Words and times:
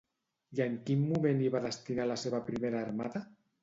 I 0.59 0.61
en 0.65 0.79
quin 0.87 1.05
moment 1.11 1.45
hi 1.45 1.53
van 1.59 1.69
destinar 1.71 2.11
la 2.15 2.19
seva 2.25 2.45
primera 2.53 2.85
armada? 2.85 3.29